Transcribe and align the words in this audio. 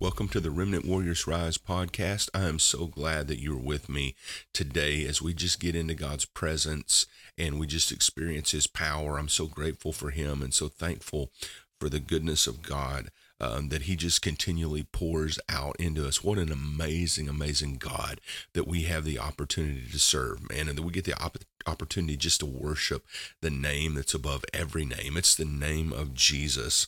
welcome 0.00 0.28
to 0.28 0.38
the 0.38 0.50
Remnant 0.50 0.84
Warriors 0.84 1.26
Rise 1.26 1.58
podcast. 1.58 2.28
I 2.32 2.44
am 2.44 2.60
so 2.60 2.86
glad 2.86 3.26
that 3.26 3.40
you're 3.40 3.56
with 3.56 3.88
me 3.88 4.14
today 4.54 5.04
as 5.04 5.20
we 5.20 5.34
just 5.34 5.58
get 5.58 5.74
into 5.74 5.94
God's 5.94 6.24
presence 6.24 7.06
and 7.36 7.58
we 7.58 7.66
just 7.66 7.90
experience 7.90 8.52
His 8.52 8.68
power. 8.68 9.18
I'm 9.18 9.28
so 9.28 9.46
grateful 9.46 9.92
for 9.92 10.10
Him 10.10 10.40
and 10.40 10.54
so 10.54 10.68
thankful 10.68 11.32
for 11.80 11.88
the 11.88 11.98
goodness 11.98 12.46
of 12.46 12.62
God 12.62 13.10
um, 13.40 13.70
that 13.70 13.82
He 13.82 13.96
just 13.96 14.22
continually 14.22 14.84
pours 14.84 15.40
out 15.48 15.74
into 15.80 16.06
us. 16.06 16.22
What 16.22 16.38
an 16.38 16.52
amazing, 16.52 17.28
amazing 17.28 17.78
God 17.78 18.20
that 18.52 18.68
we 18.68 18.82
have 18.82 19.04
the 19.04 19.18
opportunity 19.18 19.82
to 19.90 19.98
serve, 19.98 20.48
man, 20.48 20.68
and 20.68 20.78
that 20.78 20.84
we 20.84 20.92
get 20.92 21.06
the 21.06 21.20
op- 21.20 21.38
opportunity 21.66 22.16
just 22.16 22.38
to 22.38 22.46
worship 22.46 23.04
the 23.40 23.50
name 23.50 23.94
that's 23.94 24.14
above 24.14 24.44
every 24.54 24.84
name. 24.84 25.16
It's 25.16 25.34
the 25.34 25.44
name 25.44 25.92
of 25.92 26.14
Jesus. 26.14 26.86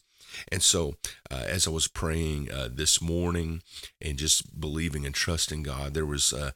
And 0.51 0.63
so, 0.63 0.95
uh, 1.31 1.45
as 1.47 1.67
I 1.67 1.71
was 1.71 1.89
praying 1.89 2.51
uh, 2.51 2.69
this 2.73 3.01
morning 3.01 3.63
and 4.01 4.19
just 4.19 4.61
believing 4.61 5.07
and 5.07 5.15
trusting 5.15 5.63
God, 5.63 5.95
there 5.95 6.07
was, 6.07 6.33
uh, 6.33 6.53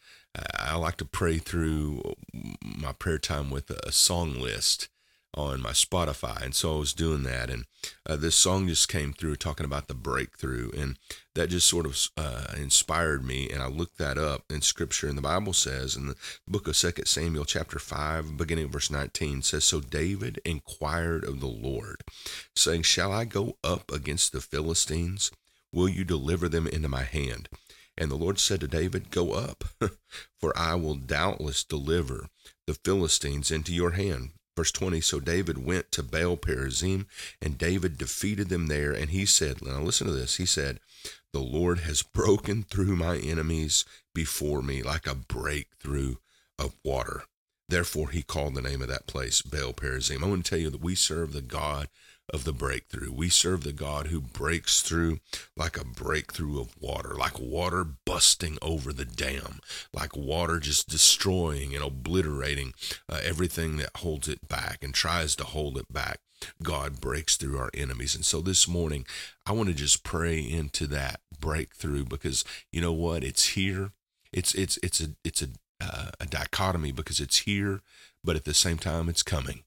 I 0.59 0.77
like 0.77 0.97
to 0.99 1.05
pray 1.05 1.39
through 1.39 2.03
my 2.63 2.93
prayer 2.93 3.19
time 3.19 3.51
with 3.51 3.71
a 3.71 3.93
song 3.93 4.41
list 4.41 4.89
on 5.35 5.61
my 5.61 5.71
Spotify. 5.71 6.43
And 6.43 6.55
so 6.55 6.77
I 6.77 6.79
was 6.79 6.93
doing 6.93 7.23
that. 7.25 7.51
And 7.51 7.65
uh, 8.09 8.17
this 8.17 8.37
song 8.37 8.69
just 8.69 8.89
came 8.89 9.13
through 9.13 9.37
talking 9.37 9.67
about 9.67 9.89
the 9.89 9.95
breakthrough. 9.95 10.71
And 10.77 10.99
that 11.35 11.51
just 11.51 11.69
sort 11.69 11.87
of 11.87 11.99
uh, 12.17 12.55
inspired 12.57 13.25
me. 13.25 13.51
And 13.51 13.63
I 13.63 13.67
looked 13.67 13.99
that 13.99 14.19
up 14.19 14.45
in 14.51 14.61
scripture. 14.61 15.09
And 15.09 15.19
the 15.19 15.23
Bible 15.23 15.53
says 15.53 15.97
in 15.97 16.07
the 16.07 16.17
book 16.47 16.69
of 16.69 16.77
Second 16.77 17.07
Samuel, 17.07 17.45
chapter 17.45 17.79
5, 17.79 18.37
beginning 18.37 18.67
of 18.67 18.71
verse 18.71 18.91
19, 18.91 19.43
says, 19.43 19.65
So 19.65 19.81
David 19.81 20.41
inquired 20.45 21.25
of 21.25 21.41
the 21.41 21.47
Lord, 21.47 22.03
saying, 22.55 22.83
Shall 22.83 23.13
I 23.13 23.25
go 23.25 23.57
up 23.65 23.91
against 23.93 24.33
the 24.33 24.41
Philistines? 24.41 25.31
Will 25.73 25.89
you 25.89 26.05
deliver 26.05 26.49
them 26.49 26.67
into 26.67 26.89
my 26.89 27.03
hand? 27.03 27.49
And 27.97 28.11
the 28.11 28.17
Lord 28.17 28.39
said 28.39 28.61
to 28.61 28.69
David, 28.69 29.11
Go 29.11 29.33
up, 29.33 29.65
for 30.41 30.57
I 30.57 30.75
will 30.75 30.97
doubtless 30.97 31.65
deliver 31.65 32.29
the 32.67 32.75
Philistines 32.75 33.51
into 33.51 33.73
your 33.73 33.93
hand. 33.93 34.31
Verse 34.57 34.71
20 34.73 35.01
So 35.01 35.21
David 35.21 35.65
went 35.65 35.91
to 35.93 36.03
Baal 36.03 36.37
Perazim, 36.37 37.07
and 37.43 37.59
David 37.59 37.99
defeated 37.99 38.49
them 38.49 38.69
there. 38.69 38.93
And 38.93 39.11
he 39.11 39.27
said, 39.27 39.63
Now 39.63 39.81
listen 39.81 40.07
to 40.07 40.13
this. 40.13 40.37
He 40.37 40.47
said, 40.47 40.81
The 41.33 41.41
Lord 41.41 41.81
has 41.81 42.03
broken 42.15 42.63
through 42.63 42.97
my 42.97 43.17
enemies 43.19 43.85
before 44.15 44.63
me 44.63 44.83
like 44.83 45.07
a 45.07 45.15
breakthrough 45.15 46.17
of 46.59 46.75
water. 46.85 47.25
Therefore, 47.69 48.11
he 48.11 48.23
called 48.23 48.55
the 48.55 48.63
name 48.63 48.83
of 48.83 48.89
that 48.89 49.07
place 49.07 49.43
Baal 49.43 49.73
Perazim. 49.73 50.23
I 50.23 50.29
want 50.29 50.45
to 50.45 50.51
tell 50.51 50.59
you 50.59 50.71
that 50.71 50.83
we 50.83 50.95
serve 50.95 51.33
the 51.33 51.41
God 51.41 51.89
of 52.33 52.45
the 52.45 52.53
breakthrough. 52.53 53.13
We 53.13 53.29
serve 53.29 53.65
the 53.65 53.73
God 53.73 54.07
who 54.07 54.21
breaks 54.21 54.81
through 54.81 55.19
like 55.57 55.77
a 55.77 55.85
breakthrough 55.85 56.61
of 56.61 56.81
water, 56.81 57.15
like 57.15 57.39
water 57.39 57.85
busting 57.85 58.59
over 58.63 58.93
the 58.93 59.05
dam, 59.05 59.61
like 59.93 60.17
water 60.17 60.59
just 60.59 60.89
destroying 60.89 61.75
and 61.75 61.85
obliterating 61.85 62.73
uh, 63.09 63.21
everything 63.23 63.77
that 63.77 63.97
holds 63.97 64.29
it 64.29 64.49
back 64.49 64.79
and 64.83 64.95
tries 64.95 65.37
to 65.37 65.45
hold 65.45 65.77
it 65.77 65.93
back. 65.93 66.21
God 66.63 67.01
breaks 67.01 67.37
through 67.37 67.59
our 67.59 67.71
enemies. 67.75 68.15
And 68.15 68.25
so 68.25 68.41
this 68.41 68.67
morning, 68.69 69.07
I 69.47 69.53
want 69.53 69.69
to 69.69 69.75
just 69.75 70.03
pray 70.05 70.39
into 70.39 70.87
that 70.89 71.21
breakthrough 71.39 72.05
because 72.05 72.45
you 72.73 72.81
know 72.81 72.93
what? 72.93 73.23
It's 73.23 73.49
here. 73.49 73.93
It's 74.33 74.55
it's 74.55 74.79
it's 74.83 75.01
a 75.01 75.09
it's 75.25 75.43
a 75.43 75.49
uh, 75.85 76.11
a 76.21 76.27
dichotomy 76.27 76.93
because 76.93 77.21
it's 77.21 77.39
here, 77.41 77.83
but 78.23 78.37
at 78.37 78.45
the 78.45 78.55
same 78.55 78.79
time, 78.79 79.09
it's 79.09 79.23
coming. 79.23 79.65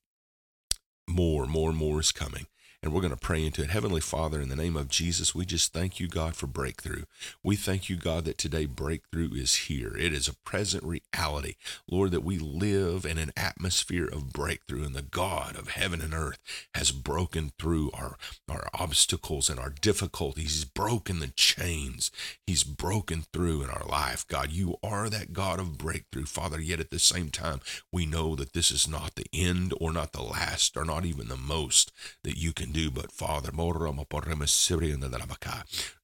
More, 1.08 1.46
more, 1.46 1.72
more 1.72 2.00
is 2.00 2.12
coming 2.12 2.48
and 2.88 2.94
we're 2.94 3.02
going 3.02 3.12
to 3.12 3.18
pray 3.18 3.46
into 3.46 3.62
it. 3.62 3.70
Heavenly 3.70 4.00
Father, 4.00 4.40
in 4.40 4.48
the 4.48 4.56
name 4.56 4.78
of 4.78 4.88
Jesus, 4.88 5.36
we 5.36 5.46
just 5.46 5.74
thank 5.74 6.00
you, 6.00 6.08
God, 6.08 6.36
for 6.38 6.48
breakthrough. 6.48 7.04
We 7.44 7.58
thank 7.58 7.90
you, 7.90 7.98
God, 7.98 8.24
that 8.24 8.38
today 8.38 8.66
breakthrough 8.66 9.32
is 9.34 9.56
here. 9.56 9.98
It 9.98 10.14
is 10.14 10.30
a 10.30 10.36
present 10.46 10.86
reality, 10.86 11.56
Lord, 11.92 12.12
that 12.12 12.24
we 12.24 12.40
live 12.40 13.06
in 13.06 13.18
an 13.18 13.34
atmosphere 13.36 14.06
of 14.06 14.32
breakthrough, 14.32 14.86
and 14.86 14.96
the 14.96 15.02
God 15.02 15.58
of 15.58 15.72
heaven 15.72 16.02
and 16.02 16.14
earth 16.14 16.38
has 16.76 16.92
broken 16.92 17.52
through 17.60 17.92
our, 17.94 18.18
our 18.48 18.70
obstacles 18.74 19.50
and 19.50 19.60
our 19.60 19.72
difficulties. 19.82 20.44
He's 20.44 20.64
broken 20.64 21.20
the 21.20 21.28
chains, 21.28 22.10
He's 22.46 22.64
broken 22.64 23.26
through 23.34 23.64
in 23.64 23.70
our 23.70 23.86
life. 23.86 24.26
God, 24.30 24.52
you 24.52 24.78
are 24.82 25.10
that 25.10 25.34
God 25.34 25.60
of 25.60 25.78
breakthrough, 25.78 26.26
Father, 26.26 26.62
yet 26.62 26.80
at 26.80 26.92
the 26.92 27.00
same 27.00 27.32
time, 27.32 27.60
we 27.92 28.06
know 28.06 28.38
that 28.38 28.54
this 28.54 28.72
is 28.72 28.88
not 28.88 29.16
the 29.16 29.26
end 29.34 29.74
or 29.82 29.92
not 29.92 30.14
the 30.14 30.24
last 30.24 30.78
or 30.78 30.86
not 30.86 31.04
even 31.04 31.28
the 31.28 31.36
most 31.36 31.92
that 32.24 32.38
you 32.38 32.54
can 32.54 32.68
can 32.68 32.77
do 32.78 32.92
but 32.92 33.12
Father. 33.12 33.52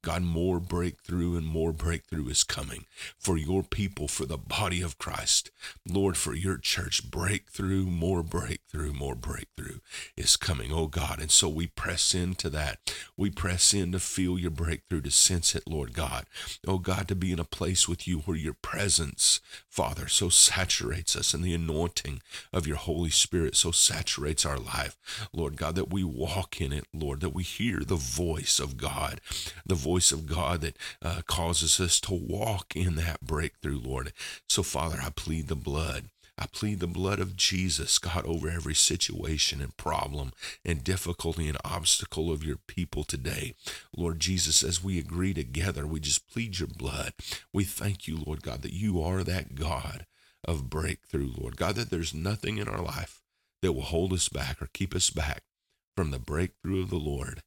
God, 0.04 0.22
more 0.22 0.60
breakthrough 0.60 1.38
and 1.38 1.48
more 1.48 1.72
breakthrough 1.72 2.28
is 2.28 2.44
coming 2.44 2.86
for 3.18 3.38
your 3.38 3.64
people, 3.64 4.08
for 4.08 4.26
the 4.26 4.38
body 4.38 4.82
of 4.82 4.98
Christ. 5.00 5.50
Lord, 5.90 6.18
for 6.18 6.36
your 6.36 6.58
church, 6.58 7.10
breakthrough, 7.10 7.86
more 7.86 8.22
breakthrough, 8.22 8.94
more 8.94 9.16
breakthrough 9.16 9.80
is 10.18 10.36
coming, 10.36 10.72
oh 10.72 10.88
God. 10.88 11.20
And 11.20 11.32
so 11.32 11.48
we 11.48 11.68
press 11.68 12.14
into 12.14 12.50
that. 12.50 12.80
We 13.18 13.30
press 13.30 13.74
in 13.74 13.94
to 13.94 14.00
feel 14.00 14.38
your 14.38 14.52
breakthrough, 14.52 15.02
to 15.02 15.12
sense 15.12 15.56
it, 15.56 15.64
Lord 15.68 15.94
God. 15.94 16.26
Oh 16.68 16.78
God, 16.78 17.08
to 17.08 17.16
be 17.16 17.32
in 17.32 17.40
a 17.40 17.46
place 17.46 17.88
with 17.88 18.08
you 18.08 18.20
where 18.20 18.38
your 18.38 18.54
presence, 18.54 19.40
Father, 19.70 20.08
so 20.08 20.30
saturates 20.30 21.16
us 21.16 21.34
and 21.34 21.44
the 21.44 21.54
anointing 21.54 22.22
of 22.52 22.68
your 22.68 22.78
Holy 22.78 23.10
Spirit 23.10 23.56
so 23.56 23.72
saturates 23.72 24.46
our 24.46 24.60
life, 24.60 24.98
Lord 25.32 25.56
God, 25.56 25.76
that 25.76 25.94
we 25.94 26.04
walk 26.04 26.60
in 26.60 26.74
it, 26.74 26.86
Lord, 26.94 27.22
that 27.22 27.34
we 27.34 27.44
hear 27.44 27.80
the 27.80 27.96
voice 27.96 28.60
of 28.60 28.76
God, 28.76 29.22
the 29.66 29.76
voice 29.76 29.93
voice 29.94 30.12
of 30.12 30.26
God 30.26 30.62
that 30.62 30.76
uh, 31.04 31.22
causes 31.28 31.80
us 31.80 32.00
to 32.00 32.16
walk 32.16 32.76
in 32.76 32.96
that 32.96 33.22
breakthrough, 33.22 33.80
Lord. 33.80 34.12
So, 34.50 34.64
Father, 34.64 34.98
I 35.00 35.12
plead 35.12 35.50
the 35.50 35.56
blood. 35.56 36.06
I 36.36 36.48
plead 36.48 36.80
the 36.80 36.88
blood 36.88 37.20
of 37.20 37.36
Jesus, 37.36 38.00
God, 38.00 38.26
over 38.26 38.50
every 38.50 38.74
situation 38.74 39.62
and 39.62 39.78
problem 39.78 40.32
and 40.66 40.84
difficulty 40.84 41.48
and 41.48 41.60
obstacle 41.64 42.32
of 42.32 42.44
your 42.44 42.58
people 42.66 43.04
today. 43.04 43.54
Lord 43.96 44.20
Jesus, 44.20 44.64
as 44.64 44.84
we 44.84 44.98
agree 44.98 45.36
together, 45.36 45.86
we 45.86 46.00
just 46.00 46.28
plead 46.28 46.58
your 46.58 46.70
blood. 46.76 47.14
We 47.54 47.64
thank 47.64 48.08
you, 48.08 48.18
Lord 48.26 48.42
God, 48.42 48.64
that 48.64 48.74
you 48.74 49.00
are 49.00 49.24
that 49.24 49.54
God 49.54 50.08
of 50.44 50.72
breakthrough, 50.72 51.34
Lord 51.38 51.56
God, 51.56 51.76
that 51.76 51.92
there's 51.92 52.16
nothing 52.16 52.58
in 52.58 52.68
our 52.68 52.82
life 52.82 53.22
that 53.62 53.74
will 53.74 53.84
hold 53.84 54.12
us 54.12 54.28
back 54.28 54.60
or 54.60 54.70
keep 54.74 54.96
us 54.96 55.12
back 55.12 55.44
from 55.96 56.10
the 56.10 56.18
breakthrough 56.18 56.82
of 56.82 56.90
the 56.90 56.96
Lord 56.96 57.44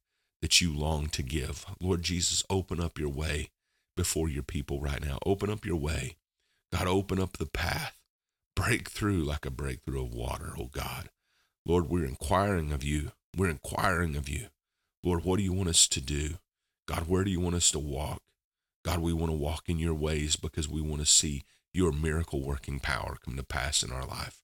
that 0.47 0.61
you 0.61 0.73
long 0.73 1.09
to 1.09 1.25
give. 1.25 1.67
Lord 1.81 2.03
Jesus, 2.03 2.45
open 2.49 2.81
up 2.81 3.01
your 3.01 3.09
way 3.09 3.51
before 3.97 4.29
your 4.29 4.45
people 4.45 4.81
right 4.81 5.05
now. 5.05 5.19
Open 5.27 5.51
up 5.51 5.67
your 5.67 5.75
way. 5.75 6.15
God, 6.73 6.87
open 6.87 7.21
up 7.21 7.39
the 7.39 7.47
path. 7.47 7.99
Break 8.55 8.89
through 8.89 9.25
like 9.25 9.45
a 9.45 9.51
breakthrough 9.51 10.05
of 10.05 10.15
water, 10.15 10.53
oh 10.57 10.71
God. 10.71 11.09
Lord, 11.65 11.89
we're 11.89 12.05
inquiring 12.05 12.71
of 12.71 12.85
you. 12.85 13.11
We're 13.37 13.51
inquiring 13.51 14.15
of 14.15 14.29
you. 14.29 14.47
Lord, 15.03 15.25
what 15.25 15.39
do 15.39 15.43
you 15.43 15.53
want 15.53 15.69
us 15.69 15.89
to 15.89 16.01
do? 16.01 16.35
God, 16.87 17.09
where 17.09 17.25
do 17.25 17.31
you 17.33 17.41
want 17.41 17.57
us 17.57 17.73
to 17.73 17.81
walk? 17.81 18.23
God, 18.85 19.01
we 19.01 19.13
want 19.13 19.33
to 19.33 19.37
walk 19.37 19.65
in 19.67 19.81
your 19.81 19.95
ways 19.95 20.37
because 20.37 20.69
we 20.69 20.81
want 20.81 21.01
to 21.01 21.07
see 21.07 21.43
your 21.75 21.91
miracle 21.91 22.41
working 22.41 22.79
power 22.79 23.17
come 23.25 23.35
to 23.35 23.43
pass 23.43 23.83
in 23.83 23.91
our 23.91 24.07
life. 24.07 24.43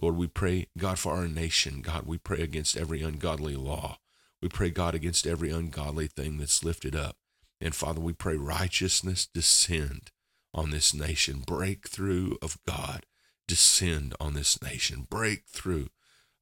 Lord, 0.00 0.16
we 0.16 0.28
pray, 0.28 0.68
God, 0.78 0.98
for 0.98 1.12
our 1.12 1.28
nation. 1.28 1.82
God, 1.82 2.06
we 2.06 2.16
pray 2.16 2.40
against 2.40 2.74
every 2.74 3.02
ungodly 3.02 3.54
law. 3.54 3.98
We 4.42 4.48
pray, 4.48 4.70
God, 4.70 4.96
against 4.96 5.24
every 5.24 5.50
ungodly 5.50 6.08
thing 6.08 6.38
that's 6.38 6.64
lifted 6.64 6.96
up. 6.96 7.16
And 7.60 7.76
Father, 7.76 8.00
we 8.00 8.12
pray 8.12 8.36
righteousness 8.36 9.24
descend 9.24 10.10
on 10.52 10.70
this 10.70 10.92
nation. 10.92 11.44
Breakthrough 11.46 12.34
of 12.42 12.58
God 12.66 13.06
descend 13.46 14.14
on 14.18 14.34
this 14.34 14.60
nation. 14.60 15.06
Breakthrough 15.08 15.86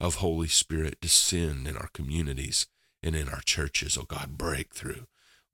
of 0.00 0.16
Holy 0.16 0.48
Spirit 0.48 0.98
descend 1.02 1.68
in 1.68 1.76
our 1.76 1.90
communities 1.92 2.66
and 3.02 3.14
in 3.14 3.28
our 3.28 3.42
churches. 3.42 3.98
Oh 3.98 4.06
God, 4.08 4.38
breakthrough. 4.38 5.04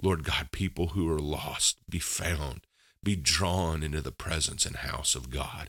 Lord 0.01 0.23
God, 0.23 0.53
people 0.53 0.89
who 0.89 1.11
are 1.11 1.19
lost 1.19 1.79
be 1.91 1.99
found, 1.99 2.61
be 3.03 3.17
drawn 3.17 3.83
into 3.83 4.01
the 4.01 4.13
presence 4.13 4.65
and 4.65 4.77
house 4.77 5.17
of 5.17 5.31
God. 5.31 5.69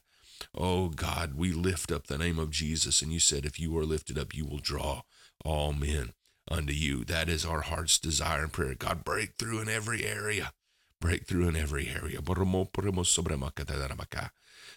Oh 0.53 0.89
God, 0.89 1.33
we 1.33 1.53
lift 1.53 1.91
up 1.91 2.05
the 2.05 2.19
name 2.19 2.37
of 2.37 2.51
Jesus, 2.51 3.01
and 3.01 3.11
you 3.11 3.19
said, 3.19 3.45
if 3.45 3.59
you 3.59 3.75
are 3.79 3.85
lifted 3.85 4.19
up, 4.19 4.35
you 4.35 4.45
will 4.45 4.59
draw 4.59 5.01
all 5.43 5.73
men 5.73 6.13
unto 6.49 6.73
you. 6.73 7.03
That 7.03 7.29
is 7.29 7.45
our 7.45 7.61
heart's 7.61 7.97
desire 7.97 8.43
and 8.43 8.53
prayer. 8.53 8.75
God, 8.75 9.03
break 9.03 9.33
through 9.37 9.59
in 9.59 9.69
every 9.69 10.05
area. 10.05 10.51
Break 10.99 11.25
through 11.25 11.47
in 11.47 11.55
every 11.55 11.89
area. 11.89 12.19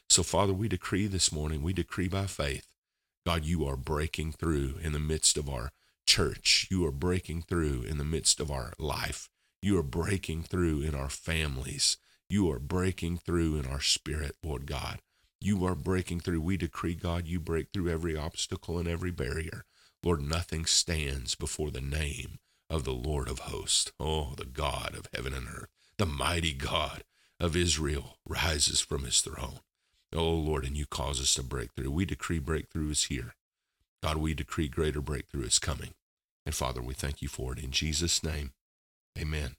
So, 0.08 0.22
Father, 0.22 0.52
we 0.52 0.68
decree 0.68 1.06
this 1.06 1.32
morning, 1.32 1.62
we 1.62 1.72
decree 1.72 2.08
by 2.08 2.26
faith, 2.26 2.66
God, 3.26 3.44
you 3.44 3.66
are 3.66 3.76
breaking 3.76 4.32
through 4.32 4.74
in 4.82 4.92
the 4.92 4.98
midst 4.98 5.36
of 5.36 5.48
our 5.48 5.70
church. 6.06 6.66
You 6.70 6.86
are 6.86 6.92
breaking 6.92 7.42
through 7.42 7.82
in 7.82 7.98
the 7.98 8.04
midst 8.04 8.40
of 8.40 8.50
our 8.50 8.72
life. 8.78 9.28
You 9.62 9.78
are 9.78 9.84
breaking 9.84 10.44
through 10.44 10.80
in 10.82 10.94
our 10.94 11.10
families. 11.10 11.98
You 12.28 12.50
are 12.50 12.58
breaking 12.58 13.18
through 13.18 13.56
in 13.56 13.66
our 13.66 13.80
spirit, 13.80 14.36
Lord 14.42 14.66
God. 14.66 15.00
You 15.40 15.64
are 15.66 15.74
breaking 15.74 16.20
through. 16.20 16.40
We 16.40 16.56
decree, 16.56 16.94
God, 16.94 17.26
you 17.26 17.40
break 17.40 17.68
through 17.72 17.90
every 17.90 18.16
obstacle 18.16 18.78
and 18.78 18.88
every 18.88 19.10
barrier. 19.10 19.64
Lord, 20.02 20.22
nothing 20.22 20.64
stands 20.64 21.34
before 21.34 21.70
the 21.70 21.80
name 21.80 22.38
of 22.70 22.84
the 22.84 22.92
Lord 22.92 23.28
of 23.28 23.40
hosts. 23.40 23.92
Oh, 24.00 24.34
the 24.36 24.46
God 24.46 24.94
of 24.94 25.08
heaven 25.14 25.34
and 25.34 25.48
earth, 25.48 25.68
the 25.98 26.06
mighty 26.06 26.52
God 26.52 27.04
of 27.38 27.56
Israel 27.56 28.18
rises 28.26 28.80
from 28.80 29.04
his 29.04 29.20
throne. 29.20 29.60
Oh 30.14 30.30
Lord, 30.30 30.64
and 30.64 30.76
you 30.76 30.86
cause 30.86 31.20
us 31.20 31.34
to 31.34 31.42
break 31.42 31.72
through. 31.72 31.90
We 31.90 32.04
decree 32.04 32.38
breakthrough 32.38 32.90
is 32.90 33.04
here. 33.04 33.34
God, 34.02 34.16
we 34.16 34.34
decree 34.34 34.68
greater 34.68 35.00
breakthrough 35.00 35.44
is 35.44 35.58
coming. 35.58 35.94
And 36.46 36.54
Father, 36.54 36.80
we 36.80 36.94
thank 36.94 37.20
you 37.22 37.28
for 37.28 37.52
it 37.52 37.62
in 37.62 37.70
Jesus' 37.70 38.24
name. 38.24 38.52
Amen. 39.18 39.56